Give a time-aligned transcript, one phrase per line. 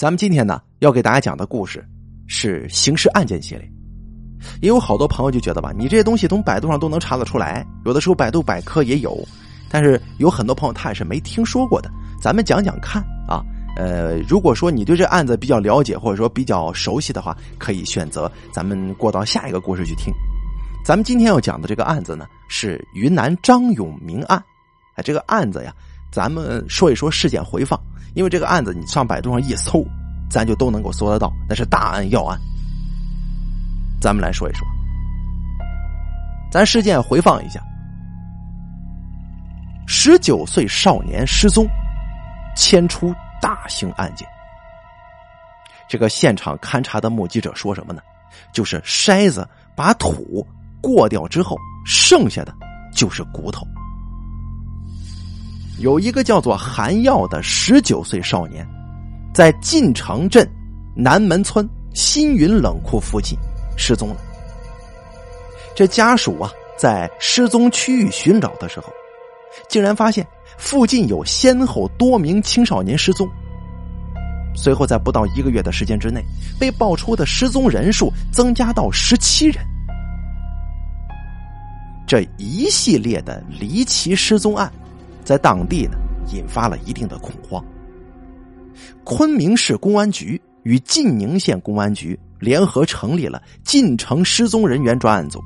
[0.00, 1.86] 咱们今天呢要给大家讲的故事
[2.26, 3.70] 是刑事案件系列，
[4.62, 9.14] 也有好多朋友就觉得吧，你这些东西从百度上都能查得出来，有的时候百度百科也有，
[9.68, 11.90] 但是有很多朋友他也是没听说过的。
[12.18, 13.44] 咱们讲讲看啊，
[13.76, 20.10] 呃，如果说你对这案子比较了解或者说比较熟悉的话，可以选择咱们过到下一个故事去听。
[20.82, 24.42] 咱们今天要讲的这个案子呢是云南张永明案，
[24.94, 25.74] 哎，这个案子呀，
[26.10, 27.78] 咱们说一说事件回放。
[28.14, 29.86] 因为这个案子，你上百度上一搜，
[30.28, 32.36] 咱就都能够搜得到，那是大案要案。
[34.00, 34.66] 咱们来说一说，
[36.50, 37.60] 咱事件回放一下：
[39.86, 41.68] 十九岁少年失踪，
[42.56, 44.26] 牵出大型案件。
[45.88, 48.02] 这个现场勘查的目击者说什么呢？
[48.52, 50.44] 就是筛子把土
[50.80, 52.52] 过掉之后，剩下的
[52.92, 53.64] 就是骨头。
[55.80, 58.66] 有一个叫做韩耀的十九岁少年，
[59.32, 60.46] 在晋城镇
[60.94, 63.36] 南门村新云冷库附近
[63.78, 64.16] 失踪了。
[65.74, 68.92] 这家属啊，在失踪区域寻找的时候，
[69.70, 70.26] 竟然发现
[70.58, 73.26] 附近有先后多名青少年失踪。
[74.54, 76.22] 随后，在不到一个月的时间之内，
[76.58, 79.64] 被爆出的失踪人数增加到十七人。
[82.06, 84.70] 这一系列的离奇失踪案。
[85.24, 85.96] 在当地呢，
[86.32, 87.64] 引发了一定的恐慌。
[89.04, 95.40] 昆明市公安局与晋宁县公安局联合成立了晋城失踪人员专案组，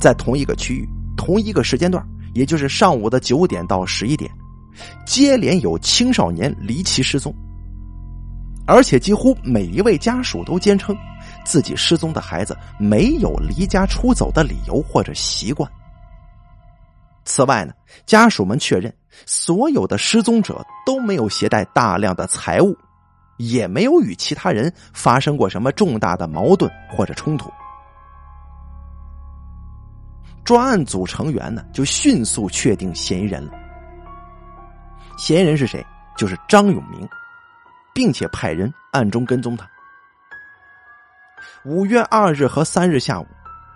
[0.00, 4.30] 在同一个区域、同一个时间段，也就是上午的九点到十一点，
[5.06, 7.32] 接连有青少年离奇失踪，
[8.66, 10.96] 而且几乎每一位家属都坚称
[11.44, 15.70] 自己失踪的孩子没有离家出走的理由或者习惯。
[17.24, 17.72] 此外呢，
[18.06, 18.94] 家属们确认，
[19.26, 22.76] 所有的失踪者都没有携带大量的财物，
[23.38, 27.50] 也没有与其他人发生过什么重大的矛盾或者冲突。
[30.44, 33.52] 专案组成员呢，就迅速确定嫌疑人了。
[35.16, 35.84] 嫌疑人是谁？
[36.16, 37.08] 就是张永明，
[37.94, 39.66] 并且派人暗中跟踪他。
[41.64, 43.26] 五月二日和三日下午。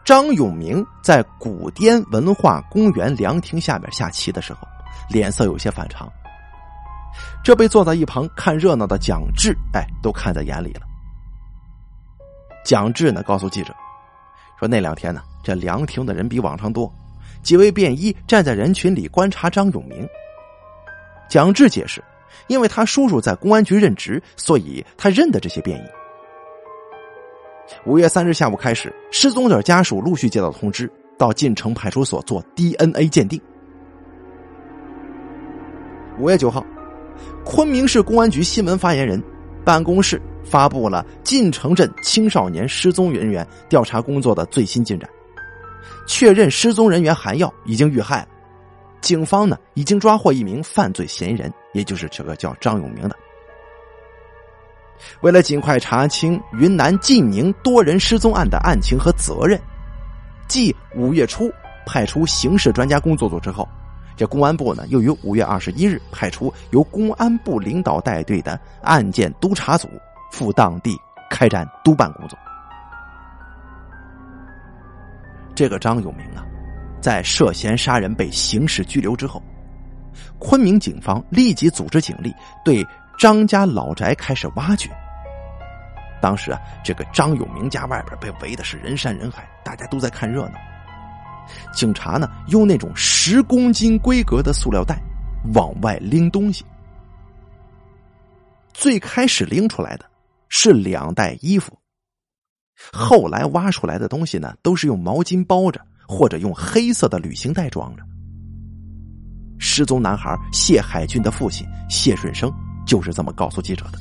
[0.08, 4.60] 张永明在古滇文化公园凉亭下面下棋的时候，
[5.10, 6.10] 脸色有些反常。
[7.44, 10.80] 这被坐在一旁看热闹的蒋志，哎，都看在眼里了。
[12.64, 13.74] 蒋志呢，告诉记者
[14.58, 16.90] 说：“那两天呢，这凉亭的人比往常多，
[17.42, 20.08] 几位便衣站在人群里观察张永明。”
[21.28, 22.02] 蒋志解释
[22.48, 25.84] ：“因为他叔叔在公安局任职，所以他认得这些便衣。”
[27.84, 33.40] 五月三日下午开始，失踪者家属陆续接到通知，到晋城派出所做 DNA 鉴定。
[36.18, 36.64] 五月九号，
[37.44, 39.22] 昆明市公安局新闻发言人
[39.64, 45.08] 办公室发布了晋城镇青少年失踪人员调查工作的最新进展，
[46.06, 48.28] 确认失踪人员韩耀已经遇害了，
[49.00, 53.16] 警方呢已经抓获一名犯罪嫌疑人，也就是这个叫张永明的。
[55.20, 59.60] 为了尽快查清云南晋宁多人失踪案的案情和责任，
[60.48, 61.50] 继五月初
[61.86, 63.68] 派出刑事专家工作组之后，
[64.16, 69.88] 这公安部呢又于五月二十一日派出由公安部领导带队的案件督查组
[70.32, 70.96] 赴当地
[71.30, 72.38] 开展督办工作。
[75.54, 76.44] 这个张永明啊，
[77.00, 79.42] 在涉嫌杀人被刑事拘留之后，
[80.38, 82.32] 昆明警方立即组织警力
[82.64, 82.86] 对。
[83.18, 84.88] 张家老宅开始挖掘。
[86.20, 90.54] 当时啊，这个张永明家外边被围的是人山人海，大家都在看热闹。
[91.72, 95.00] 警察呢，用那种十公斤规格的塑料袋
[95.54, 96.64] 往外拎东西。
[98.72, 100.04] 最开始拎出来的
[100.48, 101.76] 是两袋衣服，
[102.92, 108.02] 后来挖出来的东西呢，都是用毛巾包着，或者用黑色的旅行袋装着。
[109.58, 112.52] 失踪男孩谢海军的父亲谢顺生。
[112.88, 113.98] 就是这么告诉记者的。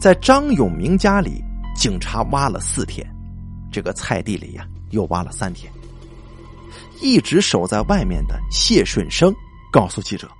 [0.00, 1.40] 在张永明家里，
[1.76, 3.06] 警察挖了四天，
[3.70, 5.70] 这个菜地里呀又挖了三天。
[7.02, 9.32] 一直守在外面的谢顺生
[9.70, 10.30] 告诉记者，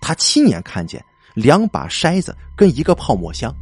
[0.00, 1.02] 他亲眼看见
[1.34, 3.54] 两把筛子跟一个泡沫箱。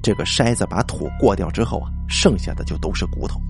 [0.00, 3.40] 这个筛子把土过掉之后啊，剩下的就都是骨头，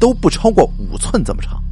[0.00, 1.62] 都不超过五寸这么长。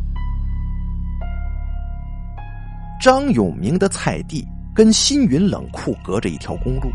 [3.01, 6.91] 张永明的菜地跟新云冷库隔着一条公路，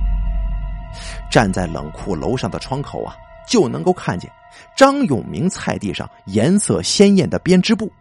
[1.32, 3.16] 站在冷库楼上的窗口啊，
[3.48, 4.32] 就能够看见
[4.78, 7.92] 张永明菜地上颜色鲜艳的编织布。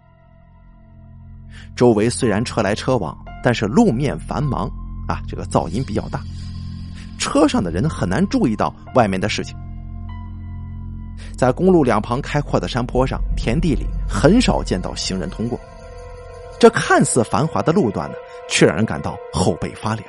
[1.74, 4.68] 周围虽然车来车往，但是路面繁忙
[5.08, 6.20] 啊，这个噪音比较大，
[7.18, 9.56] 车上的人很难注意到外面的事情。
[11.36, 15.58] 在公路两旁开阔的山坡上、田地里，很少见到行人通过。
[16.58, 18.16] 这看似繁华的路段呢，
[18.48, 20.06] 却让人感到后背发凉。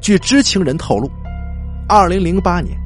[0.00, 1.10] 据知情人透露，
[1.88, 2.78] 二零零八年，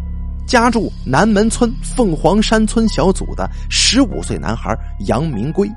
[0.47, 4.77] 家住南门村凤凰山村小组的十五岁男孩
[5.07, 5.69] 杨明贵，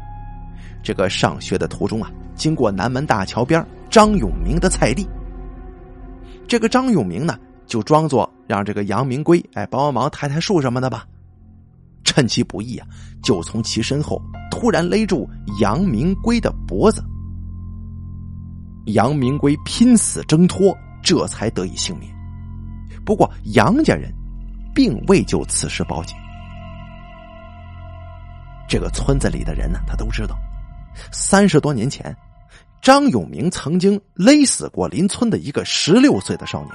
[0.83, 5.07] 这个上学的途中啊，经过南门大桥边张永明的菜地。
[6.47, 8.29] 这个张永明呢，就装作。
[8.47, 11.03] 让这个杨明贵哎帮帮忙抬抬树什么的吧，
[12.15, 12.88] 趁其不意啊，
[13.21, 15.29] 就从其身后突然勒住
[15.59, 17.03] 杨明贵的脖子。
[18.85, 20.73] 杨明贵拼死挣脱，
[21.03, 22.09] 这才得以幸免。
[23.03, 24.13] 不过杨家人
[24.73, 26.15] 并未就此事报警。
[28.65, 30.38] 这个村子里的人呢，他都知道，
[31.11, 32.15] 三十多年前，
[32.81, 36.71] 张永明曾经勒死过邻村的一个十六岁的少年。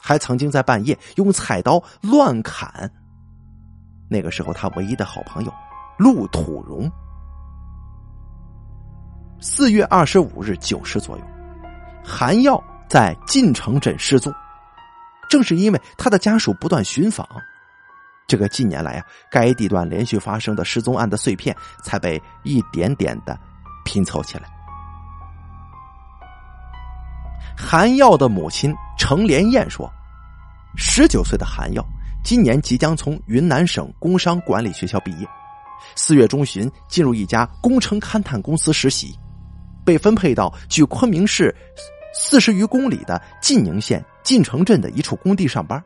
[0.00, 2.88] 还曾经在半夜用菜刀乱砍。
[4.14, 5.52] 那个时候，他唯一的好朋友
[5.98, 6.88] 陆土荣。
[9.40, 11.24] 四月二十五日九时左右，
[12.04, 14.32] 韩耀在晋城镇失踪。
[15.28, 17.26] 正是因为他的家属不断寻访，
[18.28, 23.36] 这个近年来啊，该地段连续发生的失踪案的碎片才被一点点的
[23.84, 24.44] 拼凑起来。
[27.56, 29.90] 韩耀的母亲程连燕说
[30.76, 31.84] ：“十九岁的韩耀
[32.24, 35.28] 今年即将从云南省工商管理学校毕业，
[35.94, 39.14] 四月中旬进入一家工程勘探公司实习，
[39.84, 41.54] 被分配到距昆明市
[42.14, 45.82] 四十余公里的晋宁县晋城镇的一处工地上班。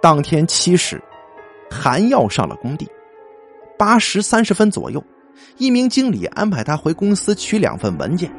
[0.00, 1.00] 当天七时，
[1.70, 2.88] 韩耀上了工地，
[3.78, 5.04] 八时三十分左右，
[5.58, 8.32] 一名经理安排他回公司取两份文件。”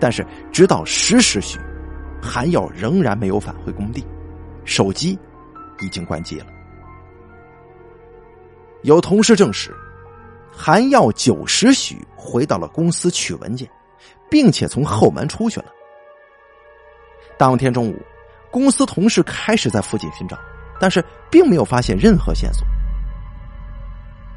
[0.00, 1.58] 但是，直到十时许，
[2.20, 4.04] 韩耀仍然没有返回工地，
[4.64, 5.18] 手机
[5.80, 6.46] 已经关机了。
[8.82, 9.74] 有同事证实，
[10.52, 13.68] 韩耀九时许回到了公司取文件，
[14.30, 15.66] 并且从后门出去了。
[17.36, 18.00] 当天中午，
[18.50, 20.38] 公司同事开始在附近寻找，
[20.80, 22.66] 但是并没有发现任何线索。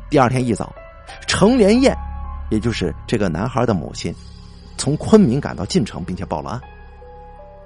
[0.09, 0.73] 第二天一早，
[1.27, 1.95] 程连燕，
[2.49, 4.13] 也就是这个男孩的母亲。
[4.77, 6.61] 从昆明赶到晋城，并且报了案。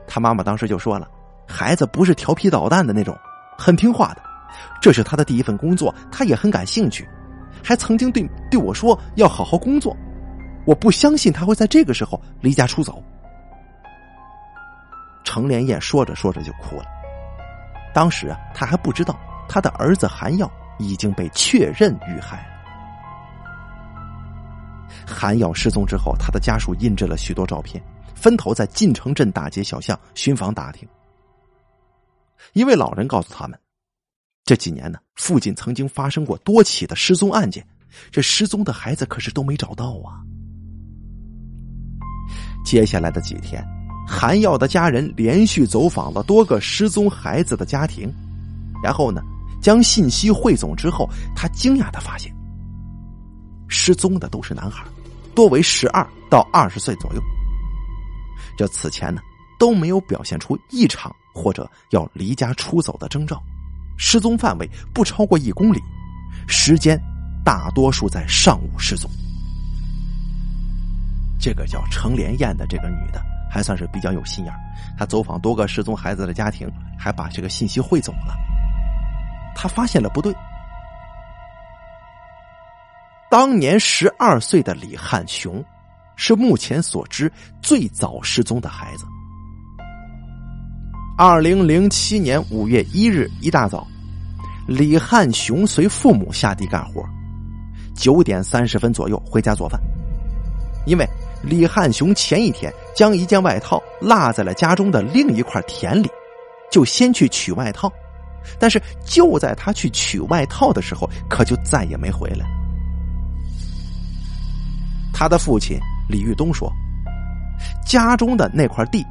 [0.08, 1.08] 他妈妈当时就说了
[1.48, 3.18] ：“孩子不是调皮捣蛋的那种，
[3.58, 4.22] 很听话的。
[4.82, 7.08] 这是他的第一份工作，他也很感兴趣，
[7.64, 9.96] 还曾经对对我说要好好工作。
[10.66, 13.04] 我不相信他会在这个时候离家出走。”
[15.24, 16.86] 程连燕说着说着就哭了。
[17.94, 19.18] 当时啊，他还不知道
[19.50, 22.46] 他的儿子韩耀已经被确认遇害。
[25.06, 27.84] 韩耀失踪之后，他的家属印制了许多照片，
[28.16, 30.88] 分头在晋城镇大街小巷寻访打听。
[32.54, 33.60] 一位老人告诉他们，
[34.44, 37.66] 这几年呢，附近曾经发生过多起的失踪案件，
[38.12, 40.24] 这失踪的孩子可是都没找到啊。
[42.66, 43.64] 接下来的几天，
[44.08, 48.12] 韩耀的家人连续走访了多个失踪孩子的家庭，
[48.84, 49.22] 然后呢，
[49.62, 52.34] 将信息汇总之后，他惊讶的发现，
[53.68, 54.86] 失踪的都是男孩。
[55.36, 57.22] 多为十二到二十岁左右，
[58.58, 59.22] 这此前呢
[59.60, 63.42] 都没有表现出异常或者要离家出走的征兆，
[63.98, 65.80] 失踪范围不超过一公里，
[66.48, 67.00] 时间
[67.44, 69.10] 大多数在上午失踪。
[71.40, 73.22] 这个叫程连燕的这个女的
[73.52, 74.54] 还算是比较有心眼
[74.98, 78.36] 她走访多个失踪孩子的家庭，还把这个信息汇总了。
[79.54, 80.34] 她发现了不对。
[83.30, 85.64] 当年十二岁的李汉雄，
[86.16, 87.32] 是目前所知
[87.62, 89.06] 最早失踪的孩子。
[91.18, 93.88] 二零零七年五月一日一大早，
[94.68, 97.04] 李汉雄随父母下地干活，
[97.96, 99.80] 九点三十分左右回家做饭。
[100.86, 101.08] 因为
[101.42, 106.10] 李汉雄前一天将一件外套落在了家中的另一块田里，
[106.70, 107.92] 就先去取外套，
[108.60, 112.46] 但是就在他去取外套的时候，可就再也没回来。
[115.14, 116.72] 他的父亲李玉东说
[117.86, 119.06] ：“家中的那块地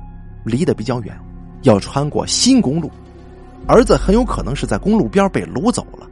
[0.44, 1.18] 离得比较远，
[1.62, 2.90] 要穿过新公路，
[3.66, 6.06] 儿子很有可能是在公路边被掳走了。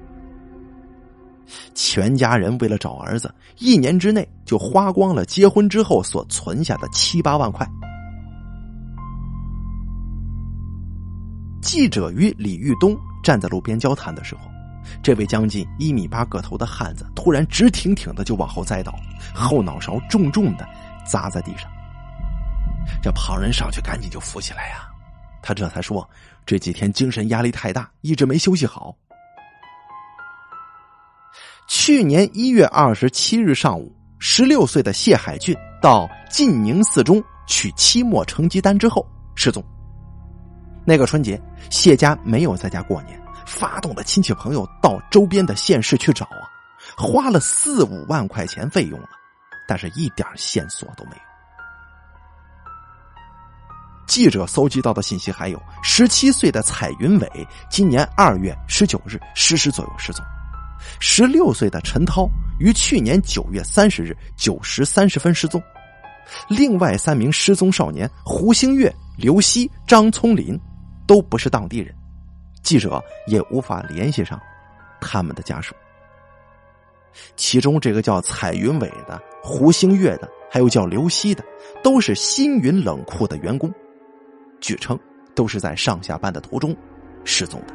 [1.74, 7.66] 全家人为了找儿子，一年之内就花光了结婚之后所存下的七八万块。”
[11.62, 14.42] 记者与李玉东站在路边交谈的时候，
[15.02, 18.94] 这位将近一米八个头的汉子突然直挺挺的就往后栽倒，
[19.34, 20.68] 后脑勺重重的
[21.06, 21.70] 砸在地上。
[23.02, 24.88] 这旁人上去赶紧就扶起来呀，
[25.40, 26.08] 他这才说
[26.44, 28.96] 这几天精神压力太大，一直没休息好。
[31.68, 39.62] 去年一月二十七日上午，十六岁的谢海俊到晋宁四中取期末成绩单之后失踪。
[40.84, 46.48] 那个春节，谢家没有在家过年，发动了亲戚朋友到周边的县市去找啊，
[46.96, 49.08] 花了四五万块钱费用了，
[49.68, 51.22] 但是一点线索都没有。
[54.06, 60.24] 记者搜集到的信息还有：十七岁的彩云伟今年二月十九日十时左右失踪；
[61.00, 65.60] 十六岁的陈涛于去年九月三十日九时三十分失踪；
[66.48, 70.60] 另外三名失踪少年胡星月、刘希、张聪林。
[71.04, 71.92] 都不是当地人，
[72.62, 74.40] 记者也无法联系上
[75.00, 75.74] 他们的家属。
[77.36, 81.44] 其中这个叫彩云伟的、胡星月的，还有叫刘希的，
[81.82, 83.70] 都是新云冷库的员工，
[84.60, 84.98] 据称
[85.34, 86.74] 都是在上下班的途中
[87.24, 87.74] 失踪的。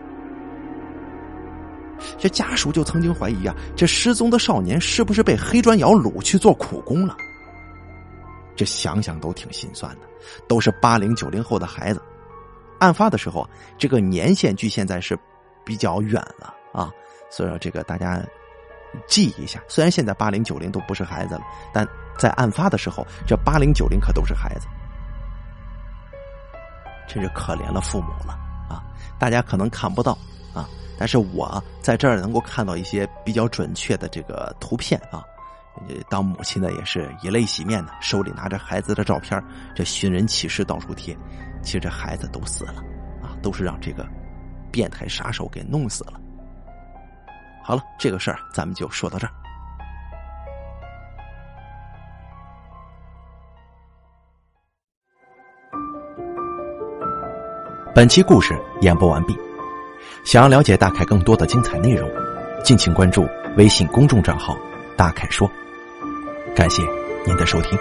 [2.17, 7.15] 这家属就曾经怀疑啊，这失踪的少年是不是被黑砖窑掳去做苦工了？
[8.56, 10.08] 这想想都挺心酸的，
[10.48, 12.01] 都是八零九零后的孩子。
[12.79, 15.17] 案发的时候，这个年限距现在是
[15.65, 16.91] 比较远了啊，
[17.29, 18.22] 所以说这个大家
[19.07, 19.62] 记一下。
[19.67, 21.41] 虽然现在八零九零都不是孩子了，
[21.74, 24.67] 但在案发的时候，这八零九零可都是孩子，
[27.07, 28.34] 真是可怜了父母了
[28.69, 28.84] 啊！
[29.19, 30.17] 大家可能看不到
[30.53, 30.67] 啊，
[30.98, 35.24] 但是我在这儿能够看到一些比较准确的这个图片啊。
[36.10, 39.39] 当母亲的也是以泪洗面的，手里拿着孩子的照片，
[39.75, 41.15] 这寻人启事到处贴。
[41.67, 42.75] 其实这孩子都死了，
[43.21, 44.07] 啊，都是让这个
[44.71, 46.13] 变态杀手给弄死了。
[47.62, 49.33] 好了，这个事儿咱们就说到这儿。
[57.93, 59.38] 本期故事演播完毕。
[60.24, 62.09] 想要了解大凯更多的精彩内容，
[62.63, 64.57] 敬请关注微信公众账号
[64.95, 65.51] “大凯说”。
[66.55, 66.81] 感谢
[67.25, 67.77] 您的收听。